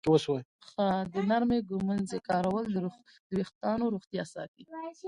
د 1.13 1.15
نرمې 1.29 1.59
ږمنځې 1.69 2.19
کارول 2.29 2.65
د 2.73 2.75
ویښتانو 3.35 3.91
روغتیا 3.93 4.23
ساتي. 4.33 4.63